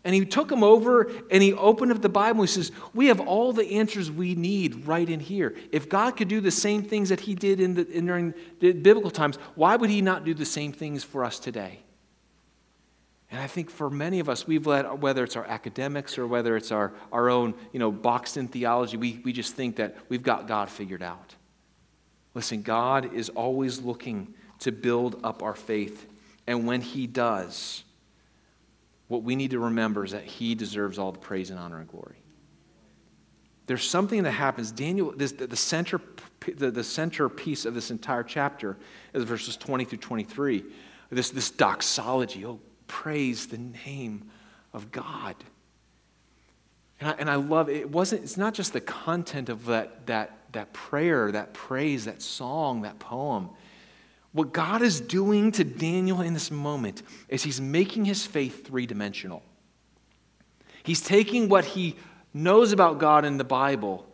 [0.05, 2.41] And he took him over and he opened up the Bible.
[2.41, 5.55] He says, We have all the answers we need right in here.
[5.71, 8.73] If God could do the same things that he did in the, in, during the
[8.73, 11.79] biblical times, why would he not do the same things for us today?
[13.31, 16.55] And I think for many of us, we've let, whether it's our academics or whether
[16.55, 20.21] it's our, our own, you know, boxed in theology, we, we just think that we've
[20.21, 21.33] got God figured out.
[22.35, 26.07] Listen, God is always looking to build up our faith.
[26.45, 27.83] And when he does,
[29.13, 31.87] what we need to remember is that he deserves all the praise and honor and
[31.87, 32.15] glory.
[33.67, 34.71] There's something that happens.
[34.71, 36.01] Daniel, this, the, the, center,
[36.57, 38.75] the, the centerpiece of this entire chapter
[39.13, 40.63] is verses 20 through 23.
[41.11, 42.43] This, this doxology.
[42.43, 44.31] Oh, praise the name
[44.73, 45.35] of God.
[46.99, 47.77] And I, and I love it.
[47.77, 52.23] it wasn't, it's not just the content of that, that, that prayer, that praise, that
[52.23, 53.51] song, that poem.
[54.33, 58.85] What God is doing to Daniel in this moment is he's making his faith three
[58.85, 59.43] dimensional.
[60.83, 61.95] He's taking what he
[62.33, 64.05] knows about God in the Bible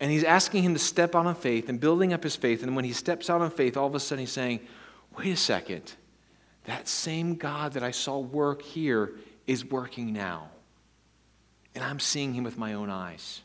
[0.00, 2.62] and he's asking him to step out on faith and building up his faith.
[2.62, 4.60] And when he steps out on faith, all of a sudden he's saying,
[5.16, 5.92] wait a second,
[6.64, 9.12] that same God that I saw work here
[9.46, 10.48] is working now.
[11.74, 13.42] And I'm seeing him with my own eyes.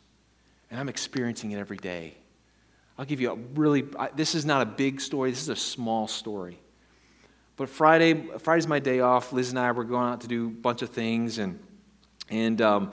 [0.71, 2.15] And I'm experiencing it every day.
[2.97, 3.83] I'll give you a really,
[4.15, 6.59] this is not a big story, this is a small story.
[7.57, 9.31] But Friday, Friday's my day off.
[9.31, 11.59] Liz and I were going out to do a bunch of things, and,
[12.29, 12.91] and um,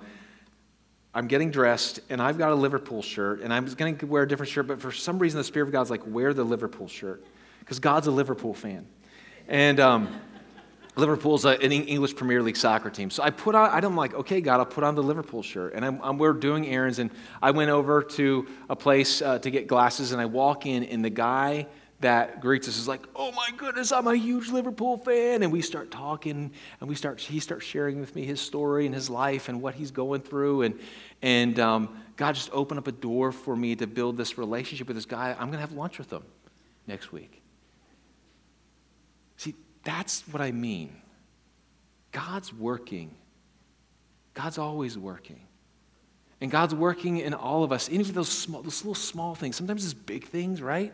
[1.15, 4.23] I'm getting dressed, and I've got a Liverpool shirt, and I was going to wear
[4.23, 6.89] a different shirt, but for some reason the Spirit of God's like, wear the Liverpool
[6.89, 7.25] shirt,
[7.61, 8.87] because God's a Liverpool fan.
[9.49, 10.21] And um,
[10.95, 13.11] Liverpool's an English Premier League soccer team.
[13.11, 15.73] So I put on, I'm like, okay, God, I'll put on the Liverpool shirt.
[15.75, 19.51] And I'm, I'm we're doing errands, and I went over to a place uh, to
[19.51, 21.67] get glasses, and I walk in, and the guy
[22.01, 25.43] that greets us is like, oh my goodness, I'm a huge Liverpool fan.
[25.43, 26.51] And we start talking,
[26.81, 29.75] and we start, he starts sharing with me his story and his life and what
[29.75, 30.63] he's going through.
[30.63, 30.79] And,
[31.23, 34.97] and um, God just opened up a door for me to build this relationship with
[34.97, 35.31] this guy.
[35.31, 36.25] I'm going to have lunch with him
[36.87, 37.42] next week.
[39.85, 40.97] That's what I mean.
[42.13, 43.15] God's working.
[44.35, 45.41] God's always working.
[46.41, 49.57] And God's working in all of us, even those, small, those little small things.
[49.57, 50.93] Sometimes it's big things, right?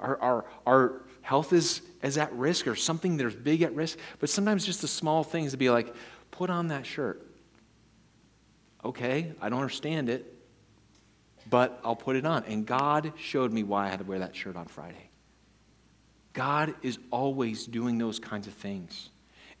[0.00, 3.98] Our, our, our health is, is at risk or something that's big at risk.
[4.18, 5.94] But sometimes just the small things to be like,
[6.30, 7.26] put on that shirt.
[8.84, 10.34] Okay, I don't understand it,
[11.48, 12.44] but I'll put it on.
[12.44, 15.09] And God showed me why I had to wear that shirt on Friday.
[16.32, 19.10] God is always doing those kinds of things.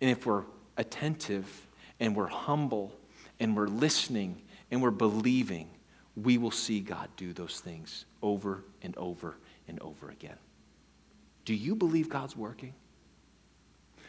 [0.00, 0.44] And if we're
[0.76, 1.66] attentive
[1.98, 2.92] and we're humble
[3.38, 4.40] and we're listening
[4.70, 5.68] and we're believing,
[6.16, 9.36] we will see God do those things over and over
[9.68, 10.36] and over again.
[11.44, 12.74] Do you believe God's working?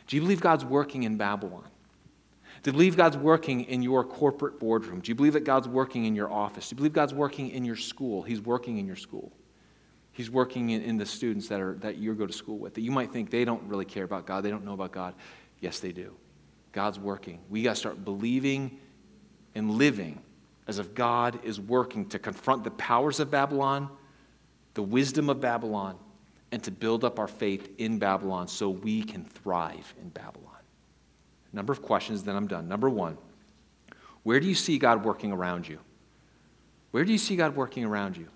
[0.07, 1.68] Do you believe God's working in Babylon?
[2.64, 4.99] Do you believe God's working in your corporate boardroom?
[4.99, 6.70] Do you believe that God's working in your office?
[6.70, 8.22] Do you believe God's working in your school?
[8.22, 9.32] He's working in your school.
[10.12, 12.82] He's working in, in the students that, are, that you go to school with, that
[12.82, 15.16] you might think they don't really care about God, they don't know about God.
[15.59, 16.16] Yes, they do.
[16.72, 17.39] God's working.
[17.49, 18.80] We got to start believing
[19.55, 20.22] and living
[20.68, 23.89] as if God is working to confront the powers of Babylon,
[24.74, 25.97] the wisdom of Babylon,
[26.51, 30.47] and to build up our faith in Babylon so we can thrive in Babylon.
[31.53, 32.68] Number of questions, then I'm done.
[32.68, 33.18] Number one,
[34.24, 35.80] where do you see God working around you?
[36.91, 38.28] Where do you see God working around you?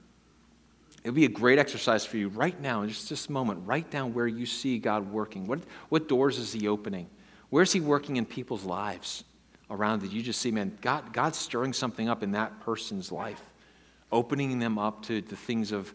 [1.05, 3.67] It would be a great exercise for you right now, in just this moment.
[3.67, 5.45] Write down where you see God working.
[5.45, 7.07] What, what doors is He opening?
[7.51, 9.23] Where's He working in people's lives
[9.69, 13.39] around that you just see, man, God, God's stirring something up in that person's life,
[14.11, 15.93] opening them up to the things of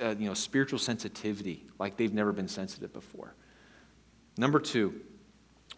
[0.00, 3.34] uh, you know, spiritual sensitivity like they've never been sensitive before.
[4.38, 4.94] Number two,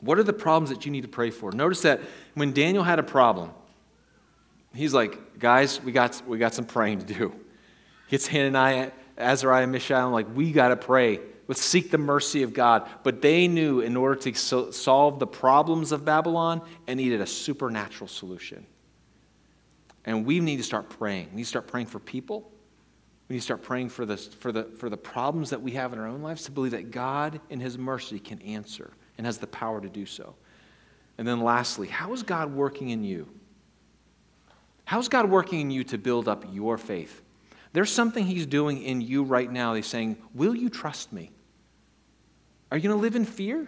[0.01, 1.53] what are the problems that you need to pray for?
[1.53, 2.03] Notice that
[2.35, 3.51] when Daniel had a problem,
[4.75, 7.35] he's like, guys, we got, we got some praying to do.
[8.09, 11.21] Gets Hananiah, Azariah, Mishael, like, we got to pray.
[11.47, 12.89] Let's seek the mercy of God.
[13.03, 17.27] But they knew in order to so- solve the problems of Babylon, it needed a
[17.27, 18.67] supernatural solution.
[20.05, 21.29] And we need to start praying.
[21.31, 22.51] We need to start praying for people.
[23.29, 25.93] We need to start praying for the, for, the, for the problems that we have
[25.93, 29.39] in our own lives to believe that God, in His mercy, can answer and has
[29.39, 30.35] the power to do so.
[31.19, 33.29] And then lastly, how is God working in you?
[34.85, 37.23] How is God working in you to build up your faith?
[37.73, 39.75] There's something He's doing in you right now.
[39.75, 41.31] He's saying, Will you trust me?
[42.71, 43.67] Are you going to live in fear?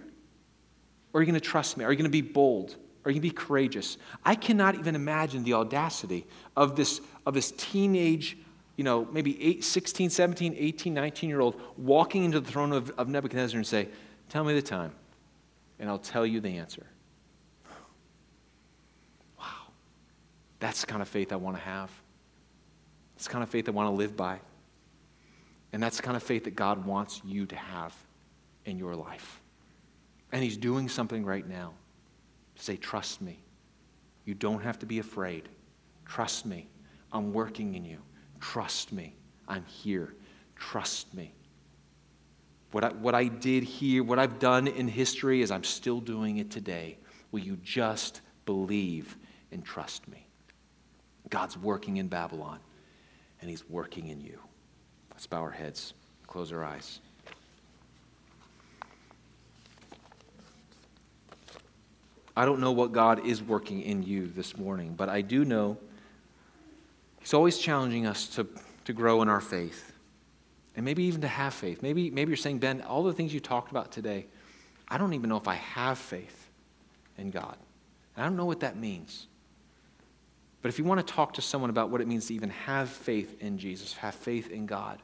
[1.13, 1.85] Or are you going to trust me?
[1.85, 2.77] Are you going to be bold?
[3.05, 3.97] Are you going to be courageous?
[4.25, 6.27] I cannot even imagine the audacity
[6.57, 8.37] of this, of this teenage,
[8.77, 12.91] you know, maybe eight, 16, 17, 18, 19 year old walking into the throne of,
[12.91, 13.89] of Nebuchadnezzar and say,
[14.29, 14.93] Tell me the time
[15.81, 16.87] and I'll tell you the answer.
[19.39, 19.47] Wow.
[20.61, 21.91] That's the kind of faith I want to have.
[23.21, 24.41] It's the kind of faith I want to live by.
[25.75, 27.95] And that's the kind of faith that God wants you to have
[28.65, 29.43] in your life.
[30.33, 31.75] And He's doing something right now.
[32.55, 33.39] Say, trust me.
[34.25, 35.51] You don't have to be afraid.
[36.07, 36.67] Trust me.
[37.13, 37.99] I'm working in you.
[38.41, 39.15] Trust me.
[39.47, 40.15] I'm here.
[40.57, 41.35] Trust me.
[42.73, 46.39] What I, what I did here, what I've done in history, is I'm still doing
[46.39, 46.97] it today.
[47.33, 49.19] Will you just believe
[49.53, 50.27] and trust me?
[51.29, 52.61] God's working in Babylon,
[53.41, 54.39] and He's working in you.
[55.11, 55.95] Let's bow our heads,
[56.27, 57.01] close our eyes.
[62.37, 65.77] I don't know what God is working in you this morning, but I do know
[67.21, 68.47] He's always challenging us to,
[68.87, 69.93] to grow in our faith
[70.77, 71.83] and maybe even to have faith.
[71.83, 74.27] Maybe, maybe you're saying, Ben, all the things you talked about today,
[74.89, 76.49] I don't even know if I have faith
[77.19, 77.57] in God.
[78.17, 79.27] And I don't know what that means.
[80.63, 82.89] But if you want to talk to someone about what it means to even have
[82.89, 85.01] faith in Jesus, have faith in God,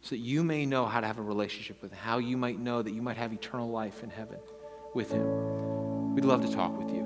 [0.00, 2.58] so that you may know how to have a relationship with Him, how you might
[2.58, 4.38] know that you might have eternal life in heaven
[4.94, 7.02] with Him, we'd love to talk with you.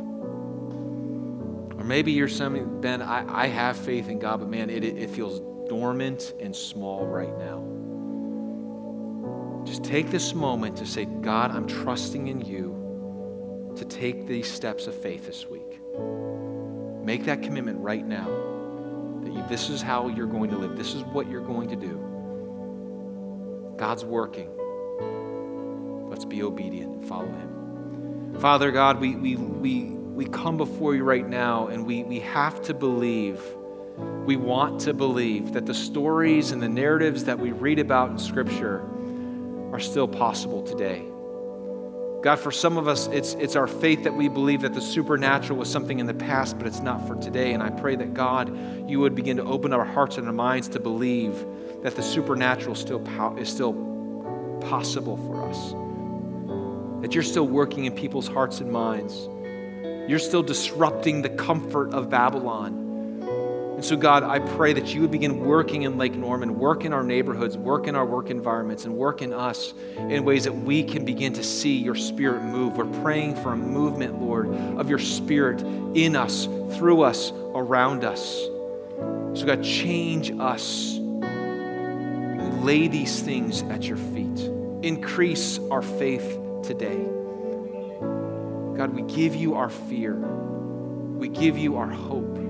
[1.76, 5.10] Or maybe you're somebody, Ben, I, I have faith in God, but man, it, it
[5.10, 7.68] feels dormant and small right now.
[9.64, 14.86] Just take this moment to say, God, I'm trusting in you to take these steps
[14.86, 15.80] of faith this week.
[17.02, 18.26] Make that commitment right now
[19.24, 21.76] that you, this is how you're going to live, this is what you're going to
[21.76, 23.74] do.
[23.76, 24.48] God's working.
[26.08, 28.36] Let's be obedient and follow Him.
[28.38, 32.62] Father God, we, we, we, we come before you right now and we, we have
[32.62, 33.42] to believe.
[34.24, 38.18] We want to believe that the stories and the narratives that we read about in
[38.18, 38.80] Scripture
[39.72, 41.11] are still possible today.
[42.22, 45.58] God, for some of us, it's, it's our faith that we believe that the supernatural
[45.58, 47.52] was something in the past, but it's not for today.
[47.52, 48.56] And I pray that God,
[48.88, 51.44] you would begin to open our hearts and our minds to believe
[51.82, 53.04] that the supernatural still
[53.36, 53.72] is still
[54.60, 55.72] possible for us.
[57.02, 59.28] That you're still working in people's hearts and minds.
[60.08, 62.81] You're still disrupting the comfort of Babylon.
[63.82, 66.92] And so, God, I pray that you would begin working in Lake Norman, work in
[66.92, 70.84] our neighborhoods, work in our work environments, and work in us in ways that we
[70.84, 72.76] can begin to see your spirit move.
[72.76, 75.62] We're praying for a movement, Lord, of your spirit
[75.96, 76.44] in us,
[76.76, 78.22] through us, around us.
[79.34, 80.98] So, God, change us.
[82.62, 84.48] Lay these things at your feet.
[84.84, 87.04] Increase our faith today.
[88.76, 90.14] God, we give you our fear.
[90.14, 92.41] We give you our hope.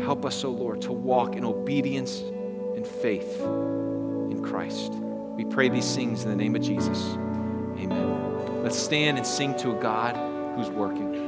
[0.00, 4.92] Help us, O oh Lord, to walk in obedience and faith in Christ.
[5.36, 6.98] We pray these things in the name of Jesus.
[7.78, 8.62] Amen.
[8.62, 10.16] Let's stand and sing to a God
[10.56, 11.25] who's working.